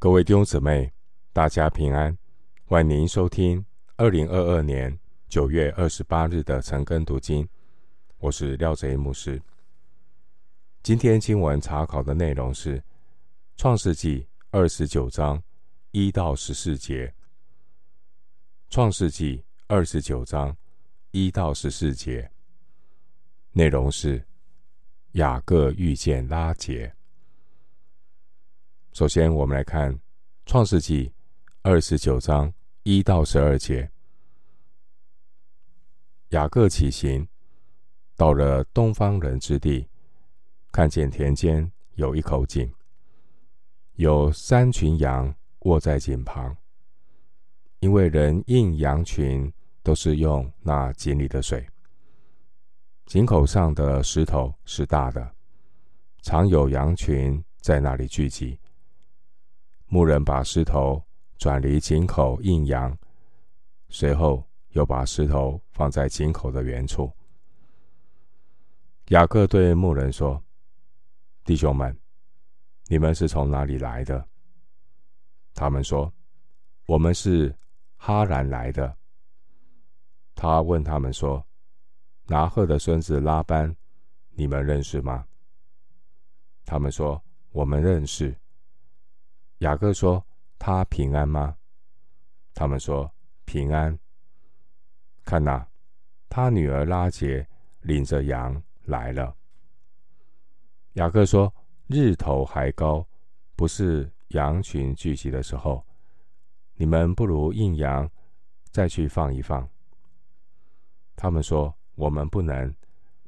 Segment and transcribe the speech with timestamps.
[0.00, 0.90] 各位弟兄姊妹，
[1.30, 2.16] 大家平安！
[2.64, 3.62] 欢迎收听
[3.98, 7.46] 二零二二年九月二十八日的晨更读经。
[8.16, 9.38] 我是廖贼牧师。
[10.82, 12.78] 今天经文查考的内容是
[13.58, 15.42] 《创世纪》二十九章
[15.90, 17.06] 一到十四节。
[18.70, 19.36] 《创世纪》
[19.66, 20.56] 二十九章
[21.10, 22.30] 一到十四节
[23.52, 24.26] 内容是
[25.12, 26.90] 雅各遇见拉结。
[28.92, 29.94] 首先，我们来看
[30.44, 31.06] 《创世纪》
[31.62, 33.88] 二十九章一到十二节。
[36.30, 37.26] 雅各起行，
[38.16, 39.88] 到了东方人之地，
[40.72, 42.70] 看见田间有一口井，
[43.94, 46.54] 有三群羊卧在井旁，
[47.78, 49.50] 因为人印羊群
[49.84, 51.64] 都是用那井里的水。
[53.06, 55.32] 井口上的石头是大的，
[56.22, 58.58] 常有羊群在那里聚集。
[59.92, 61.04] 牧人把石头
[61.36, 62.96] 转离井口印阳，
[63.88, 67.12] 随后又把石头放在井口的原处。
[69.08, 70.40] 雅各对牧人说
[71.44, 71.98] ：“弟兄们，
[72.86, 74.24] 你们是从哪里来的？”
[75.54, 76.14] 他们说
[76.86, 77.52] ：“我们是
[77.96, 78.96] 哈兰来的。”
[80.36, 81.44] 他问他们说
[82.28, 83.74] ：“拿鹤的孙子拉班，
[84.30, 85.26] 你们认识吗？”
[86.64, 88.32] 他们说：“我们认识。”
[89.60, 90.24] 雅各说
[90.58, 91.56] ：“他平安吗？”
[92.54, 93.10] 他们说
[93.44, 93.96] ：“平安。”
[95.22, 95.66] 看哪，
[96.30, 97.46] 他女儿拉结
[97.80, 99.36] 领着羊来了。
[100.94, 101.54] 雅各说
[101.88, 103.06] ：“日头还高，
[103.54, 105.84] 不是羊群聚集的时候，
[106.74, 108.10] 你们不如印羊，
[108.70, 109.68] 再去放一放。”
[111.16, 112.74] 他们说：“我们不能，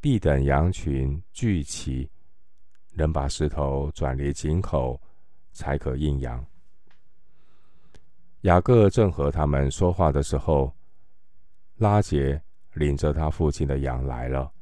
[0.00, 2.10] 必等羊群聚齐，
[2.94, 5.00] 能把石头转离井口。”
[5.56, 6.44] 才可印羊。
[8.42, 10.72] 雅各正和他们说话的时候，
[11.78, 12.40] 拉结
[12.74, 14.52] 领着他父亲的羊来了，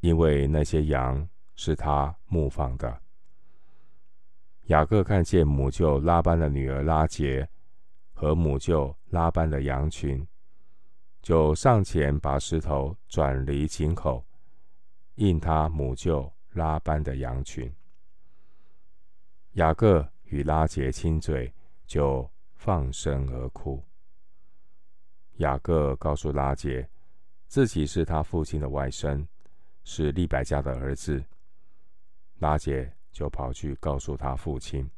[0.00, 1.26] 因为那些羊
[1.56, 3.00] 是他牧放的。
[4.66, 7.48] 雅各看见母舅拉班的女儿拉结
[8.12, 10.26] 和母舅拉班的羊群，
[11.20, 14.24] 就上前把石头转离井口，
[15.16, 17.70] 印他母舅拉班的羊群。
[19.54, 21.52] 雅各与拉杰亲嘴，
[21.86, 23.80] 就放声而哭。
[25.36, 26.88] 雅各告诉拉杰，
[27.46, 29.24] 自己是他父亲的外甥，
[29.84, 31.24] 是利百加的儿子。
[32.38, 34.90] 拉结就跑去告诉他父亲。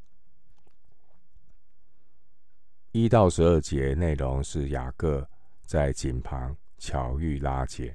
[2.93, 5.29] 一到十二节内容是雅各
[5.67, 7.95] 在井旁巧遇拉杰。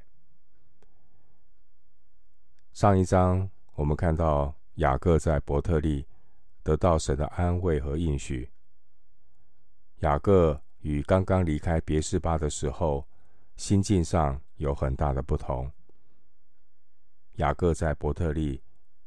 [2.72, 6.06] 上一章我们看到雅各在伯特利。
[6.64, 8.50] 得到神的安慰和应许。
[10.00, 13.08] 雅各与刚刚离开别是巴的时候，
[13.56, 15.72] 心境上有很大的不同。
[17.34, 18.62] 雅各在伯特利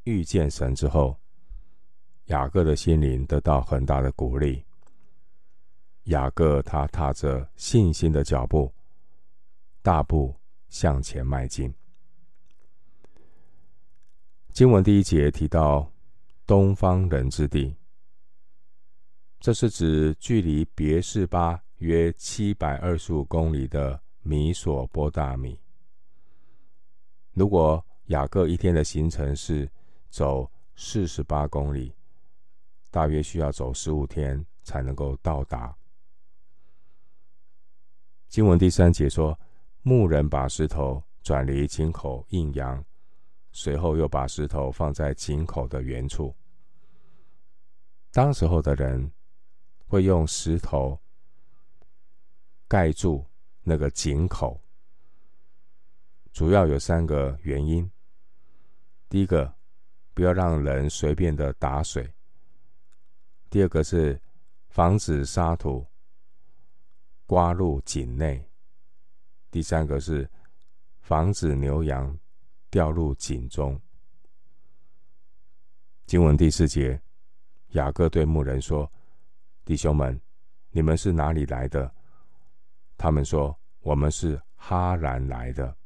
[0.04, 1.16] 遇见神之后，
[2.26, 4.64] 雅各的心灵得到很大的鼓励。
[6.04, 8.72] 雅各他踏着信心的脚步，
[9.82, 10.34] 大步
[10.68, 11.72] 向前迈进。
[14.52, 15.93] 经文第一节提到。
[16.46, 17.74] 东方人之地，
[19.40, 25.58] 这是指距离别是巴约七百二十五公里的米索波大米。
[27.32, 29.70] 如果雅各一天的行程是
[30.10, 31.94] 走四十八公里，
[32.90, 35.74] 大约需要走十五天才能够到达。
[38.28, 39.38] 经文第三节说，
[39.82, 42.84] 牧人把石头转离井口印羊。
[43.56, 46.34] 随后又把石头放在井口的原处。
[48.10, 49.12] 当时候的人
[49.86, 51.00] 会用石头
[52.66, 53.24] 盖住
[53.62, 54.60] 那个井口，
[56.32, 57.88] 主要有三个原因：
[59.08, 59.54] 第一个，
[60.14, 62.04] 不要让人随便的打水；
[63.48, 64.20] 第二个是
[64.68, 65.86] 防止沙土
[67.24, 68.48] 刮入井内；
[69.52, 70.28] 第三个是
[71.02, 72.18] 防止牛羊。
[72.74, 73.80] 掉入井中。
[76.06, 77.00] 经文第四节，
[77.68, 78.90] 雅各对牧人说
[79.64, 80.20] ：“弟兄们，
[80.70, 81.94] 你们是哪里来的？”
[82.98, 85.76] 他们说：“我们是哈兰来的。”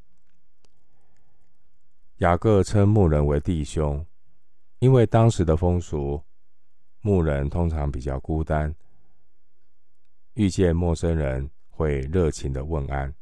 [2.25, 4.06] 雅各称牧人为弟兄，
[4.79, 6.25] 因为当时的风俗，
[7.02, 8.75] 牧人通常比较孤单，
[10.32, 13.14] 遇见陌生人会热情的问安。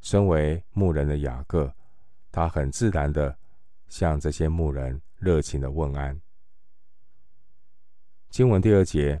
[0.00, 1.74] 身为牧人的雅各。
[2.30, 3.36] 他很自然的
[3.88, 6.20] 向这些牧人热情的问安。
[8.30, 9.20] 经文第二节，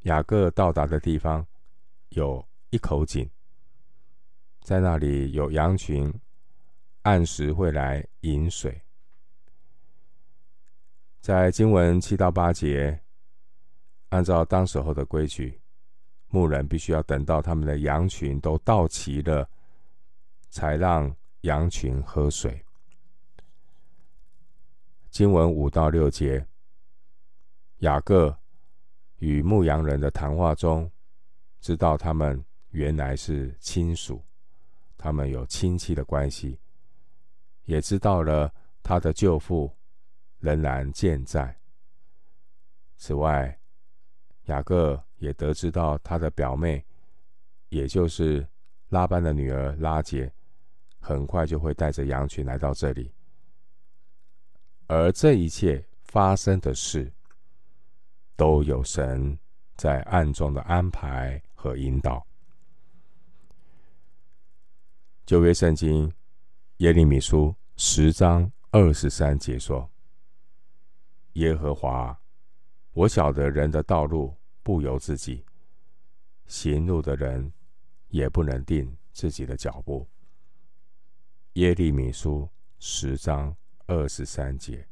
[0.00, 1.46] 雅各到达的地方
[2.10, 3.30] 有一口井，
[4.60, 6.12] 在那里有羊群，
[7.02, 8.82] 按时会来饮水。
[11.20, 13.00] 在经文七到八节，
[14.08, 15.60] 按照当时候的规矩，
[16.28, 19.48] 牧人必须要等到他们的羊群都到齐了，
[20.50, 22.64] 才让羊群喝水。
[25.10, 26.46] 经文五到六节，
[27.78, 28.36] 雅各
[29.16, 30.90] 与牧羊人的谈话中，
[31.60, 34.22] 知道他们原来是亲属，
[34.96, 36.58] 他们有亲戚的关系，
[37.64, 38.52] 也知道了
[38.82, 39.74] 他的舅父
[40.38, 41.56] 仍然健在。
[42.96, 43.58] 此外，
[44.44, 46.84] 雅各也得知到他的表妹，
[47.68, 48.46] 也就是
[48.88, 50.32] 拉班的女儿拉结，
[51.08, 53.10] 很快就会带着羊群来到这里。
[54.88, 57.10] 而这一切发生的事，
[58.36, 59.38] 都有神
[59.74, 62.26] 在暗中的安排和引导。
[65.24, 66.12] 旧约圣经
[66.76, 69.90] 耶利米书十章二十三节说
[71.40, 72.20] ：“耶和华，
[72.92, 75.42] 我晓得人的道路不由自己，
[76.46, 77.50] 行路的人
[78.08, 80.06] 也不能定自己的脚步。”
[81.58, 83.56] 耶利米书十章。
[83.88, 84.86] 二十三节，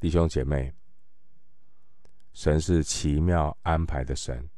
[0.00, 0.72] 弟兄姐妹，
[2.32, 4.48] 神是奇妙安排的神。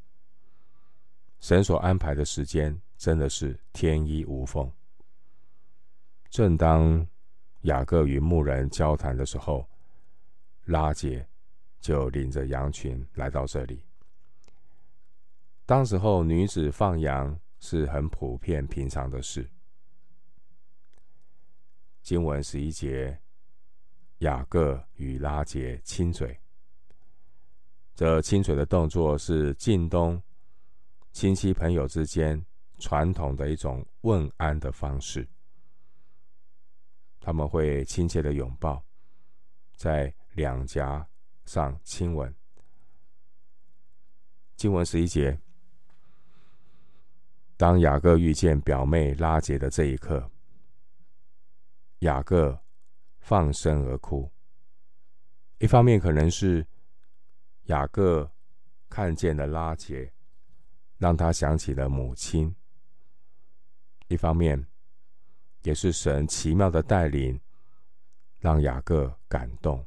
[1.41, 4.71] 神所安排的时间真的是天衣无缝。
[6.29, 7.05] 正当
[7.63, 9.67] 雅各与牧人交谈的时候，
[10.65, 11.27] 拉结
[11.81, 13.83] 就领着羊群来到这里。
[15.65, 19.49] 当时候女子放羊是很普遍平常的事。
[22.01, 23.19] 经文十一节，
[24.19, 26.39] 雅各与拉结亲嘴。
[27.93, 30.21] 这亲嘴的动作是近东
[31.11, 32.43] 亲戚朋友之间
[32.77, 35.27] 传统的一种问安的方式。
[37.19, 38.81] 他们会亲切的拥抱，
[39.75, 41.05] 在两颊
[41.45, 42.33] 上亲吻。
[44.55, 45.37] 经文十一节，
[47.59, 50.31] 当雅各遇见表妹拉杰的这一刻。
[51.99, 52.57] 雅各
[53.19, 54.31] 放声而哭，
[55.57, 56.65] 一方面可能是
[57.63, 58.31] 雅各
[58.87, 60.09] 看见了拉杰，
[60.97, 62.49] 让他想起了母亲；
[64.07, 64.65] 一方面
[65.63, 67.37] 也是神奇妙的带领，
[68.39, 69.85] 让雅各感动，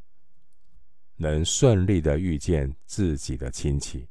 [1.16, 4.06] 能顺利的遇见自己的亲戚。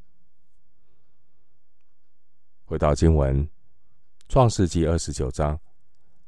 [2.72, 3.46] 回到经文，
[4.30, 5.60] 《创世记》二十九章。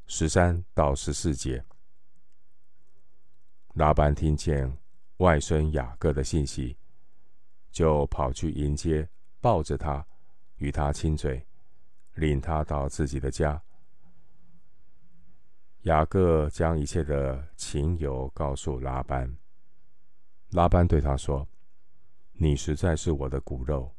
[0.07, 1.63] 十三到十四节，
[3.75, 4.77] 拉班听见
[5.19, 6.77] 外孙雅各的信息，
[7.71, 9.07] 就跑去迎接，
[9.39, 10.05] 抱着他，
[10.57, 11.47] 与他亲嘴，
[12.15, 13.63] 领他到自己的家。
[15.83, 19.33] 雅各将一切的情由告诉拉班，
[20.49, 21.47] 拉班对他说
[22.35, 23.89] ：“你实在是我的骨肉。”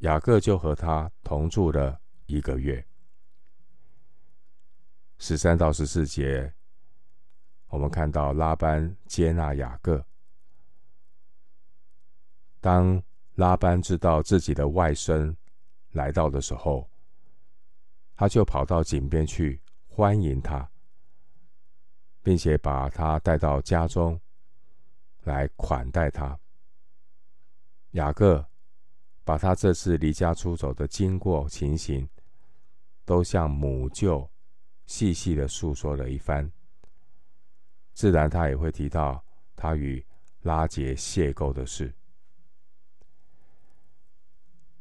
[0.00, 2.84] 雅各就和他同住了一个月。
[5.18, 6.52] 十三到十四节，
[7.68, 10.04] 我们看到拉班接纳雅各。
[12.60, 13.02] 当
[13.34, 15.36] 拉班知道自己的外孙
[15.92, 16.88] 来到的时候，
[18.16, 20.70] 他就跑到井边去欢迎他，
[22.22, 24.18] 并且把他带到家中
[25.24, 26.38] 来款待他。
[27.92, 28.46] 雅各
[29.30, 32.08] 把他这次离家出走的经过情形，
[33.04, 34.28] 都向母舅。
[34.86, 36.50] 细细的诉说了一番，
[37.94, 40.04] 自然他也会提到他与
[40.42, 41.94] 拉杰邂逅的事。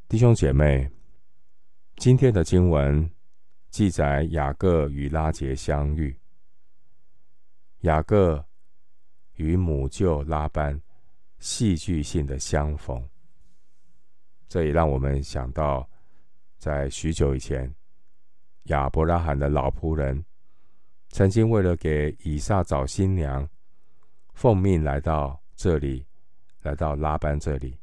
[0.07, 0.89] 弟兄姐妹，
[1.97, 3.07] 今天的经文
[3.69, 6.19] 记载雅各与拉杰相遇，
[7.81, 8.43] 雅各
[9.35, 10.81] 与母舅拉班
[11.37, 13.07] 戏剧性的相逢，
[14.49, 15.87] 这也让我们想到，
[16.57, 17.73] 在许久以前。
[18.63, 20.23] 亚伯拉罕的老仆人
[21.07, 23.47] 曾经为了给以撒找新娘，
[24.33, 26.05] 奉命来到这里，
[26.61, 27.79] 来到拉班这里。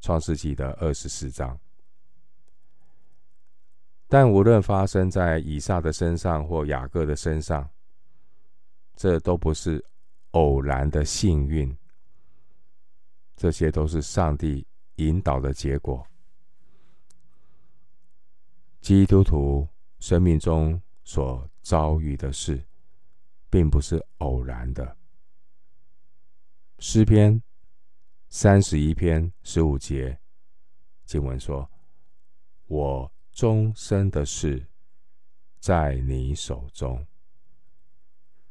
[0.00, 1.58] 创世纪的二十四章。
[4.08, 7.66] 但无论发生在以撒的身上或雅各的身上，
[8.94, 9.82] 这都不是
[10.32, 11.74] 偶然的幸运，
[13.36, 14.66] 这些都是上帝
[15.06, 16.06] 引导的结果。
[18.80, 19.68] 基督徒
[20.00, 22.64] 生命中所遭遇的事，
[23.48, 24.96] 并不是偶然的。
[26.78, 27.40] 诗篇
[28.28, 30.18] 三十一篇十五节
[31.04, 31.70] 经文说
[32.66, 34.66] ：“我终身的事
[35.60, 37.06] 在你手中，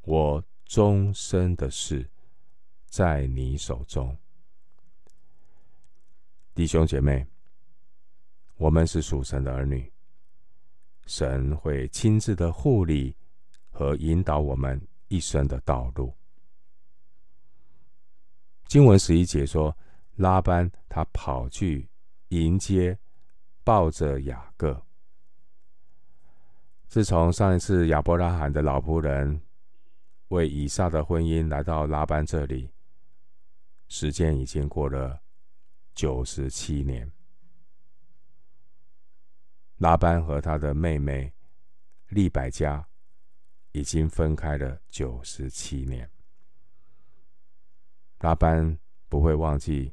[0.03, 2.09] 我终身的事
[2.85, 4.17] 在你手中。”
[6.53, 7.25] 弟兄姐妹，
[8.57, 9.89] 我们是属神的儿女，
[11.05, 13.15] 神会亲自的护理
[13.69, 16.13] 和引导我们一生的道路。
[18.67, 19.75] 经文十一节说，
[20.15, 21.87] 拉班他跑去
[22.29, 22.97] 迎接，
[23.63, 24.85] 抱着雅各。
[26.89, 29.41] 自从上一次亚伯拉罕的老仆人
[30.27, 32.69] 为以撒的婚姻来到拉班这里，
[33.87, 35.21] 时间已经过了
[35.93, 37.11] 九十七年。
[39.77, 41.33] 拉班和他的妹妹
[42.09, 42.87] 利百加
[43.71, 46.09] 已经分开了九十七年。
[48.19, 48.77] 拉班
[49.09, 49.91] 不会忘记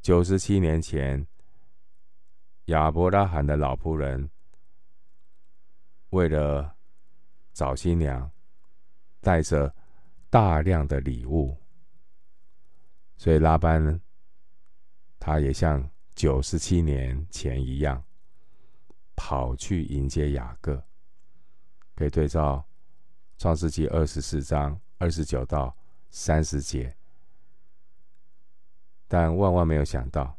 [0.00, 1.26] 九十七年前
[2.66, 4.30] 亚伯拉罕的老仆人
[6.10, 6.76] 为了
[7.52, 8.30] 找新娘，
[9.20, 9.74] 带着
[10.30, 11.56] 大量的礼物，
[13.16, 14.00] 所以拉班，
[15.24, 18.02] 他也像九十七年前一样
[19.14, 20.82] 跑去迎接雅各。
[21.94, 22.64] 可以对照
[23.38, 25.72] 创世记二十四章二十九到
[26.10, 26.92] 三十节。
[29.06, 30.36] 但万万没有想到，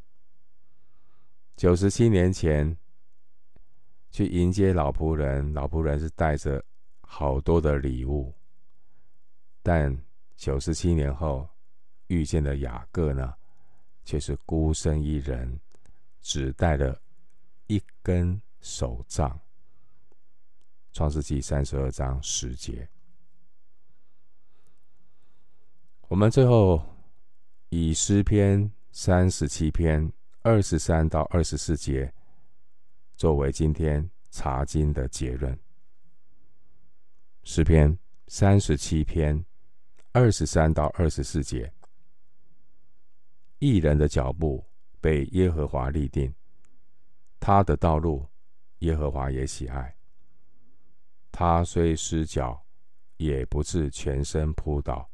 [1.55, 2.75] 九十七年前
[4.11, 6.61] 去迎接老仆人，老仆人是带着
[6.99, 8.35] 好多的礼物，
[9.61, 9.97] 但
[10.35, 11.47] 九十七年后
[12.07, 13.33] 遇见的雅各呢，
[14.03, 15.59] 却是孤身一人，
[16.21, 17.01] 只带了
[17.67, 19.39] 一根手杖。
[20.91, 22.87] 创世纪三十二章十节，
[26.07, 26.83] 我们最后。
[27.75, 32.13] 以诗篇三十七篇二十三到二十四节
[33.15, 35.57] 作为今天查经的结论。
[37.41, 39.43] 诗篇三十七篇
[40.11, 41.73] 二十三到二十四节：
[43.71, 44.65] 义人的脚步
[44.99, 46.33] 被耶和华立定，
[47.39, 48.27] 他的道路
[48.79, 49.95] 耶和华也喜爱。
[51.31, 52.65] 他虽失脚，
[53.17, 55.09] 也不至全身扑倒，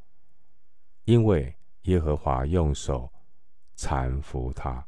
[1.05, 1.55] 因为。
[1.83, 3.11] 耶和华用手
[3.75, 4.85] 搀扶他。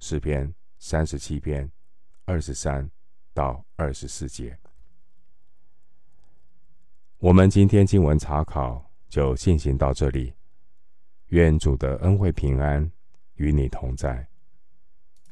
[0.00, 1.70] 诗篇三十七篇
[2.24, 2.90] 二十三
[3.34, 4.58] 到二十四节。
[7.18, 10.32] 我们今天经文查考就进行到这里。
[11.32, 12.92] 愿主的恩惠平安
[13.36, 14.31] 与你同在。